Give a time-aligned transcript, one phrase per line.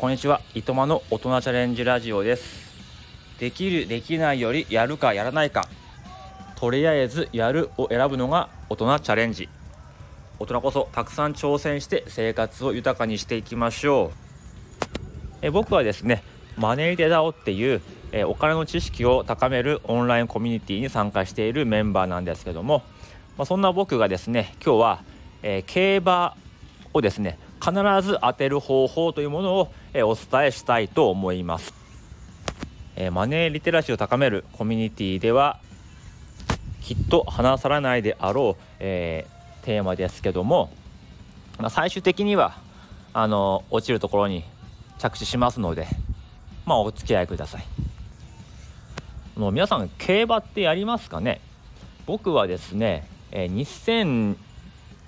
[0.00, 0.40] こんにちは。
[0.54, 2.72] いとまの大人チャレンジラジオです。
[3.38, 5.68] できる、できないよりやるかやらないか。
[6.56, 9.50] とりあえずやるを選ぶのが大人チャレンジ。
[10.38, 14.10] 大人こそたくさん挑戦して生活を豊かにしていきましょう。
[15.42, 16.22] え僕はですね、
[16.56, 17.82] マネーテダオっていう
[18.12, 22.84] えお金の知識を高めるオンラインコミュニティに参加しているメンバーなんですけども、
[23.36, 25.02] まあ、そんな僕がですね、今日は、
[25.42, 26.36] えー競馬
[26.94, 31.72] をですね必ず当てる方法というものを、えお伝えしたいと思います、
[32.96, 35.58] えマネーリテラシーを高めるコミュニティでは
[36.80, 40.70] きっと離さらないであろう、えーテーマですけども、
[41.58, 42.56] まあ、最終的には
[43.12, 44.42] あの落ちるところに
[44.98, 45.86] 着地しますので
[46.64, 47.64] まあお付き合いください。
[49.36, 51.42] あの皆さん競馬ってやりますかね？
[52.06, 54.36] 僕はですね、えー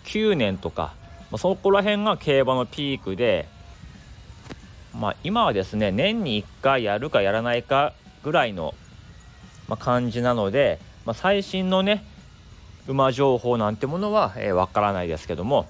[0.04, 0.94] 2009年とか、
[1.32, 3.48] まあ、そこら辺が競馬のピークで、
[4.94, 8.74] まあ、今はですね年に1回やるかやらないかぐらいの、
[9.66, 12.04] ま、感じなので、まあ、最新のね
[12.86, 15.66] 馬情報なんてものはわ、えー、からないですけども、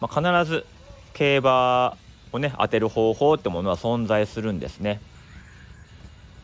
[0.00, 0.66] まあ、必ず
[1.12, 1.96] 競馬
[2.32, 5.00] をね当てる方法ってものは存在するんですね。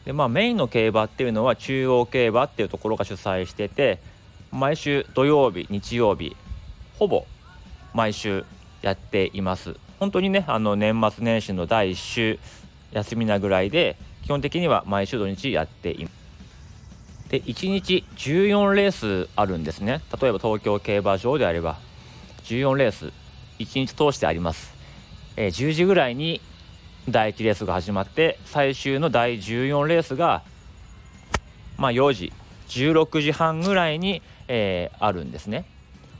[0.04, 3.98] でまあメインの競馬っていうのは中央競馬っていうところが主催してて
[4.52, 6.36] 毎週土曜日日曜日
[6.96, 7.26] ほぼ
[7.96, 8.44] 毎週
[8.82, 9.74] やっています。
[9.98, 12.38] 本当にねあの年末年始の第1週
[12.92, 17.30] 休みなぐらいで基本的には毎週土日やっています。
[17.30, 20.02] で1日14レースあるんですね。
[20.20, 21.78] 例えば東京競馬場であれば
[22.44, 23.12] 14レース
[23.58, 24.74] 1日通してあります、
[25.36, 26.42] えー10時ぐらいに
[27.08, 30.42] 第1レースが始まって最終の第14レースが
[31.78, 32.32] まあ4時
[32.68, 35.64] 16時半ぐらいに、えーあるんですね、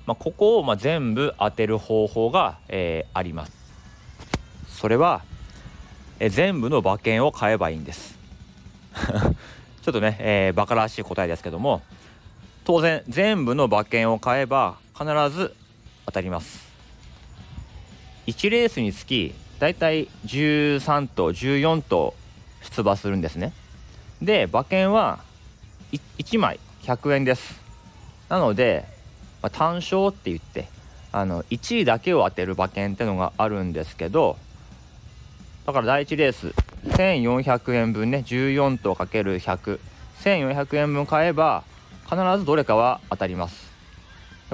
[0.06, 3.52] まあ、ここをまあ全部当てる方法が、えーあります。
[4.68, 5.24] それは、
[6.20, 8.16] えー全部の馬券を買えばいいんです。
[9.82, 11.82] ちょっとね、えーバカらしい答えですけども
[12.64, 15.54] 当然全部の馬券を買えば必ず
[16.06, 16.66] 当たります。
[18.26, 22.14] 1レースにつきだいたい13頭14頭
[22.62, 23.52] 出馬するんですね。
[24.22, 25.20] で馬券は
[25.92, 27.60] い1枚100円です。
[28.28, 28.84] なので、
[29.42, 30.68] まあ単勝って言って
[31.12, 34.36] あの1位だけを当てる馬券ってのがあるんですけど
[35.66, 36.54] だから第1レース
[36.84, 41.64] 1400円分ね14頭 ×1001400 円分買えば
[42.04, 43.66] 必ずどれかは当たります。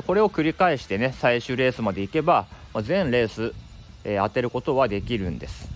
[0.06, 3.52] これを繰り返してね最終レースまで行けば、まあ全レース、
[4.04, 5.68] えー当てることはできるんです。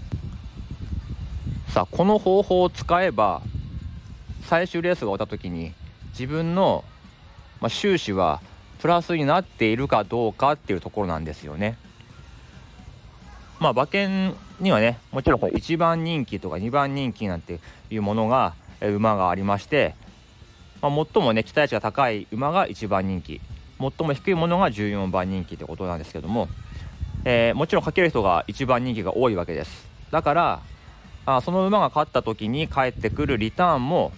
[1.69, 3.43] さあこの方法を使えば
[4.45, 5.75] 最終レースが終わった時に
[6.13, 6.83] 自分の、
[7.61, 8.41] まあ、収支は
[8.81, 11.79] プラスになっているかどうかっていうところなんですよね。
[13.59, 17.61] まあ馬券にはねもちろん1番人気とか2番人気なんて
[17.91, 19.95] いうものが馬がありまして、
[20.83, 23.41] まあ、最もね期待値が高い馬が1番人気。
[23.79, 26.49] 最も低いものが14番人気ってことなんですけども、
[27.25, 29.87] えーもちろんかける人が1番人気が多いわけです。
[30.11, 30.61] だから
[31.27, 34.13] あその馬が勝った時に返ってくるリターンも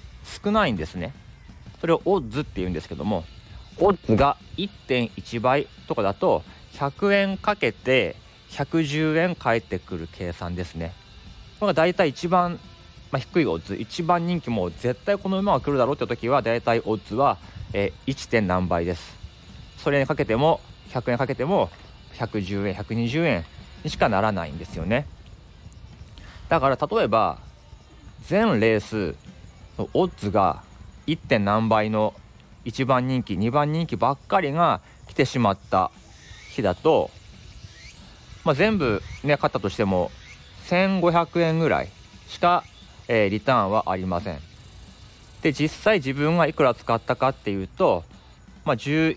[0.45, 1.13] 少ないんですね。
[1.81, 3.25] それをオッズって言うんですけども
[3.81, 6.43] オッズが1.1倍とかだと
[6.75, 8.17] 100円かけて
[8.51, 10.93] 110円返ってくる計算ですね
[11.61, 12.59] これが大体一番、
[13.11, 17.39] まあ、低いオッズ一番人気も絶対この馬が来るだろうって時は大体オッズは、
[17.73, 18.31] えー 1.
[18.31, 19.17] 点何倍です
[19.79, 21.71] それにかけても100円かけても
[22.15, 23.45] 110円120円
[23.85, 25.07] にしかならないんですよね
[26.49, 27.39] だから例えば
[28.23, 29.15] 全レース
[29.79, 30.63] のオッズが
[31.07, 31.19] 1.
[31.19, 32.15] 点何倍の
[32.69, 35.91] 1番人気2番人気ばっかりが来てしまった
[36.51, 37.11] 日だと、
[38.45, 40.11] まあ、全部ね勝ったとしても
[40.67, 41.89] 1500円ぐらい
[42.29, 42.63] しか、
[43.09, 44.39] えーリターンはありません。
[45.41, 48.05] で実際自分がいくら使ったかっていうと、
[48.65, 49.17] まあ、14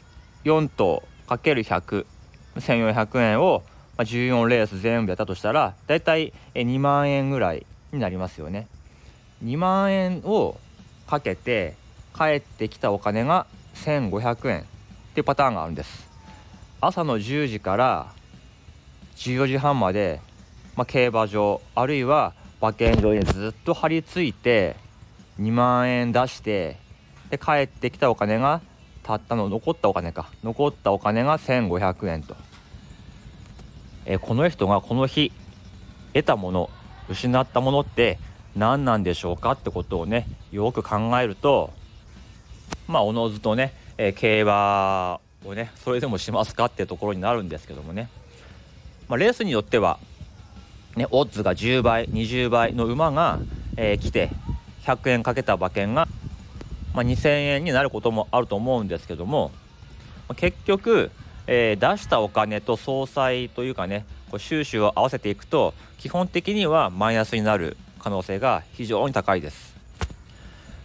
[0.70, 3.64] 頭 ×1001400 円を
[3.98, 8.68] まあ14レース全部やったとしたらだいたい2万円ぐらいになりますよね。
[9.44, 10.58] 2万円を
[11.08, 11.76] かけて
[12.14, 14.64] 返ってきたお金が1500円っ
[15.14, 16.10] ていうパターンがあるんです。
[16.80, 18.14] 朝の10時から
[19.18, 20.20] 14時半まで、
[20.76, 24.76] まあ、競馬場あるいは馬券場にずっと張り付いて
[25.40, 26.78] 2万円出して
[27.30, 28.62] で帰ってきたお金が
[29.04, 30.30] たったの残ったお金か。
[30.44, 32.36] 残ったお金が1500円と、
[34.06, 35.32] えこの人がこの日
[36.14, 36.70] 得たもの
[37.10, 38.20] 失ったものって
[38.56, 41.72] 何なんでしょうかってことをねよく考えると
[42.88, 48.10] まあおのずとね、えー競馬をねそれでもしますかっていうところになるんですけどもね、
[49.08, 50.00] まあ、レースによっては
[50.96, 53.40] ね、オッズが10倍20倍の馬が、
[53.78, 54.30] えー、来て
[54.84, 56.08] 100円かけた馬券が、
[56.94, 59.52] まあ、2000円になることもあると思うんですけども
[60.36, 61.12] 結局、
[61.48, 69.81] えー、出したお金と総裁というかねこう収支を合わせていくと基本的にはマイナスになる可能性が非常に高いです。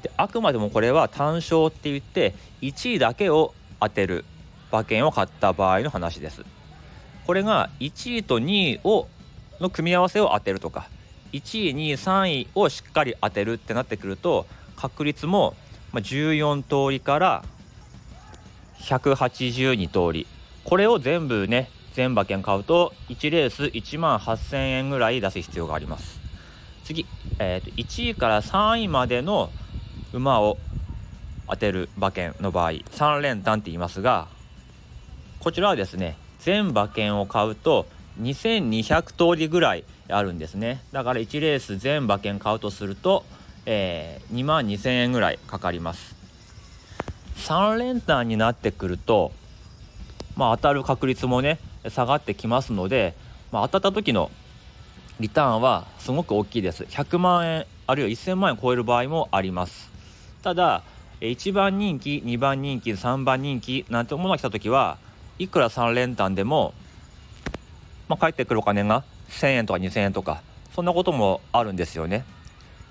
[0.02, 4.24] であくまでもこれは単勝って言って1位だけを当てる
[4.70, 6.44] 馬券を買った場合の話です。
[7.26, 9.08] これが1位と2位を
[9.60, 10.88] の組み合わせを当てるとか
[11.32, 14.46] 1位2位3位をしっかり当てるってなってくると
[14.76, 15.54] 確率も
[15.92, 17.44] 14通りから
[18.80, 20.26] 182通り。
[20.64, 26.20] これを全部ね全馬券買うと1レース1万8000円ぐらい出す必要があります。
[26.84, 27.06] 次、
[27.38, 29.50] えー、と1位から3位までの
[30.16, 30.56] 馬を
[31.46, 34.28] 当てる馬券の場合3連単って言いますが
[35.40, 37.86] こちらはですね全馬券を買うと
[38.20, 40.80] 2200通りぐらいあるんですね。
[40.92, 43.24] だから1レース全馬券買うとすると、
[43.66, 46.16] えー、2万2000円ぐらいかかります。
[47.38, 49.32] 3連単になってくると
[50.34, 51.58] まあ当たる確率もね
[51.88, 53.14] 下がってきますので、
[53.52, 54.30] まあ、当たった時の
[55.20, 56.84] リターンはすごく大きいです。
[56.84, 59.95] 100万円あるいは1000万円超える場合もあります。
[60.46, 60.84] ただ
[61.22, 64.96] 1番人気2番人気3番人気なんてものが来た時は
[65.40, 66.72] いくら3連単でも
[68.06, 72.24] まあ、返ってくるお金が1000円とか2000円とかそんなこともあるんですよね。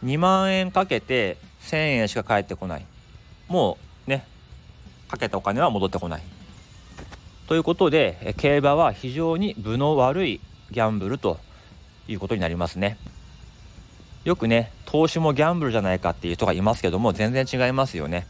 [0.03, 2.85] 2万円かけて1000円しか返ってこない。
[3.47, 4.27] もうね
[5.07, 6.23] かけたお金は戻ってこない。
[7.47, 10.41] ということで競馬は非常に分の悪い
[10.71, 11.39] ギャンブルと
[12.09, 12.97] いうことになりますね。
[14.25, 18.27] よくね投資もギャンブルじゃないかっていう人がいますけども全然違いますよね。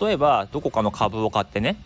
[0.00, 1.76] 例えばどこかの株を買ってね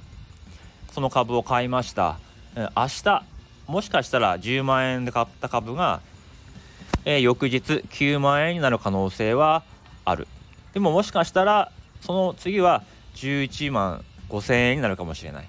[0.92, 2.18] その株を買いました。
[2.54, 3.24] 明日
[3.66, 6.00] もしかしたら10万円で買った株が、
[7.04, 9.62] えー、翌日9万円になる可能性は
[10.04, 10.28] ある。
[10.74, 11.72] でももしかしたら
[12.02, 12.82] その次は
[13.14, 15.48] 11万5000円になるかもしれない。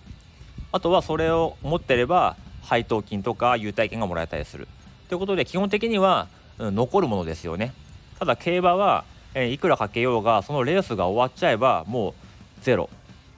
[0.71, 4.69] あとはそれを持ってれば配当金とか優待券がもらえたりする。
[5.09, 6.27] ということで基本的には、
[6.57, 7.73] うん、残るものですよね。
[8.21, 9.03] ただ競馬は、
[9.33, 12.13] えー、いくらかけようがそのレースが終わっちゃえばもう
[12.62, 12.88] ゼロ。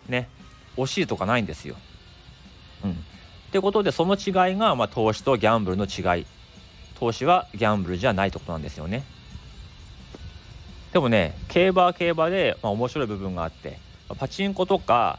[0.10, 0.28] ね。
[0.76, 1.78] 惜しいとかないんですよ。
[2.84, 2.92] うん。
[2.92, 2.96] っ
[3.54, 6.26] てことでその違いが、まあ、投資とギャンブルの違い。
[7.00, 9.06] 投資はギャンブルじゃないってことなんですよね。
[10.92, 13.80] でもね競馬は競馬で、まあ、面白い部分があって
[14.20, 15.18] パチンコとか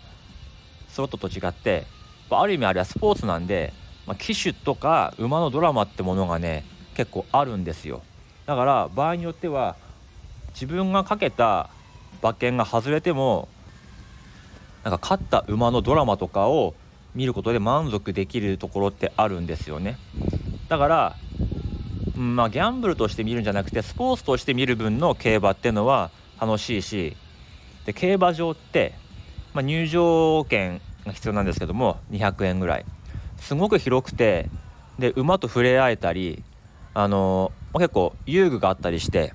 [0.91, 1.87] スロットと違って
[2.31, 3.73] まある意味あれはスポーツなんで、
[4.07, 8.03] まあ、騎手とか馬のドラマってものがね結構あるんですよ。
[8.47, 9.77] だから場合によっては
[10.51, 11.71] 自分がかけた
[12.23, 13.49] 馬券が外れても
[14.83, 16.75] なんか勝った馬のドラマとかを
[17.15, 19.97] 見ることで満足できるところってあるんですよね。
[20.69, 21.17] だから、
[22.17, 26.11] まあギャンブルとして見るんじゃなくてスポーツとして見る分の競馬っていうのは
[26.41, 27.17] 楽しいし
[27.87, 28.95] で競馬場って、
[29.53, 32.85] まあ、入場券が必要なんですけども200円ぐらい。
[33.39, 34.49] すごく広くて
[34.99, 36.43] で馬と触れ合えたり
[36.95, 39.35] あのー、結構遊具があったりして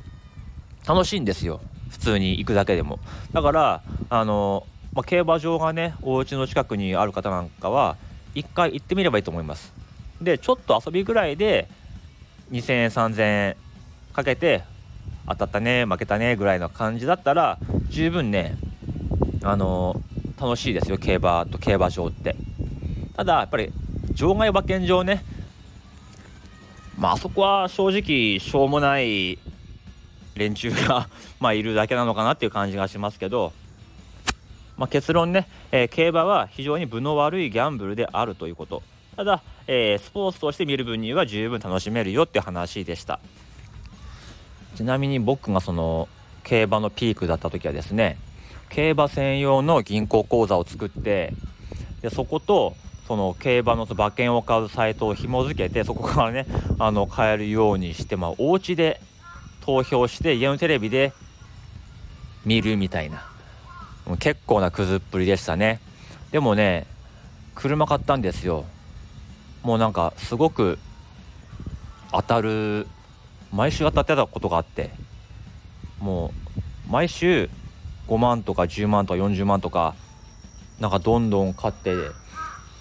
[0.87, 1.61] 楽しいんですよ。
[1.89, 2.99] 普通に行くだけでも。
[3.33, 7.97] だからあのーまあ、競馬場がねお家の近くにある方なんかは
[8.35, 9.71] 1回行ってみればいいと思います。
[10.21, 11.67] でちょっと遊びぐらいで
[12.51, 13.55] 2000円3000円
[14.13, 14.63] かけて
[15.27, 18.57] 当たったね負けたねぐらいの感じだったら十分ね
[19.43, 22.35] あのー、楽しいですよ競馬と競馬場って。
[23.15, 23.71] ただやっぱり
[24.13, 25.23] 場外馬券場ね
[26.99, 29.39] まあそこは正直しょうもない
[30.35, 33.53] 連中が まいるだけなのかなっていう感じがしますけど
[34.77, 38.81] まあ、結論ね、えー、競馬は非常に分の悪いギャンブルであるということ。
[39.17, 43.19] ただ、えー、スポーツとして見る分には十分楽しめるよって話でした。
[44.77, 46.07] ちなみに僕がその
[46.45, 48.17] 競馬のピークだった時はですね
[48.69, 51.33] 競馬専用の銀行口座を作って
[52.01, 52.77] でそこと
[53.09, 56.45] その競馬の馬券を買うサイトを紐付けてそこからね
[56.77, 59.01] あの買えるようにして、まあ、お家で
[59.61, 61.11] 投票して家のテレビで
[62.45, 63.25] 見るみたいな。
[64.19, 65.79] 結構なくずっぷりでしたね。
[66.31, 66.85] でもね
[67.55, 68.65] 車買ったんですよ。
[69.63, 70.77] もうなんかすごく
[72.11, 72.85] 当たる
[73.51, 74.91] 毎週当たってたことがあって。
[75.99, 76.31] も
[76.87, 77.49] う毎週
[78.07, 79.95] 5万とか10万とか40万とか
[80.79, 81.95] なんかどんどん買って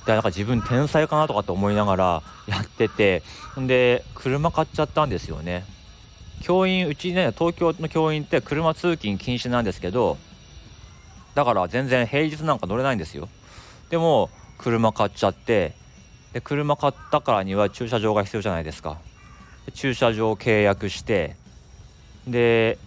[0.08, 3.22] でなんか自分天才かなとかって思いながらやってて
[3.60, 5.66] んで車買っちゃったんですよね。
[6.40, 10.16] 教員うちね東京の教員って車通勤禁止なんですけど
[11.34, 13.28] だから全然平日なんか乗れないんですよ。
[13.90, 15.74] でも車買っちゃって
[16.32, 18.96] で車買ったからには駐車場が必要じゃないですか。
[19.74, 21.36] 駐車場を契約して
[22.26, 22.78] で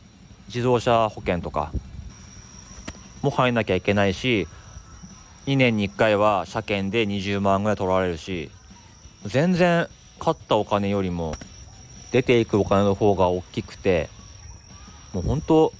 [0.47, 1.71] 自動車保険とか
[3.21, 4.47] も入んなきゃいけないし
[5.47, 8.51] 2年に1回は車検で20万ぐらい取られるし
[9.25, 9.87] 全然
[10.19, 11.35] 買ったお金よりも
[12.11, 14.09] 出ていくお金の方が大きくて
[15.13, 15.73] もう本当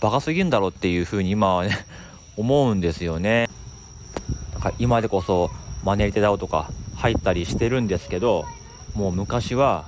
[0.00, 1.76] バカすぎんだろっていうふうに今はね
[2.36, 3.48] 思うんですよね。
[4.54, 5.50] だから今でこそ
[5.84, 8.44] マネリテダウとか入ったりしてるんですけど
[8.94, 9.84] もう昔は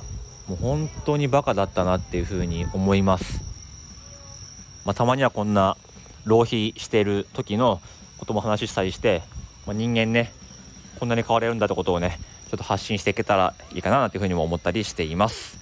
[0.49, 3.43] もう本当にバカだったなっていうふうに思います。
[4.87, 5.77] まあ、たまにはこんな
[6.25, 7.81] 浪費してる時の
[8.19, 9.23] ことも話したりして、
[9.67, 10.33] まあ、人間ね
[10.99, 12.19] こんなに変われるんだってことをね
[12.51, 15.59] ちょっと発信していけたらいいかななんていうふうにも思ったりしています。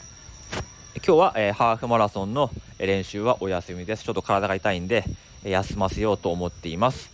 [1.06, 4.04] 今日は、えー、ハーフマラソンの練習はお休みです。
[4.04, 5.04] ちょっと体が痛いんで
[5.44, 7.10] 休ませようと思っています。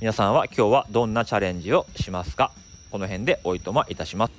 [0.00, 2.50] 皆さんは今日はどんなチャレンジをしますか？
[2.90, 4.32] この辺でおいとまいたします。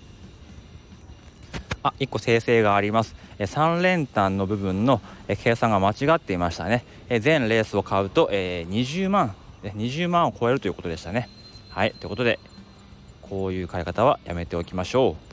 [1.84, 3.15] あ1個訂正があります。
[3.39, 5.01] 3連単の部分の
[5.41, 6.84] 計算が間違っていましたね。
[7.22, 9.36] 全レースを買うと20万
[9.70, 11.30] 20万を超えるということでしたね。
[11.70, 11.94] はい。
[12.00, 12.39] ということで
[13.22, 15.30] こういう買い方はやめておきましょう。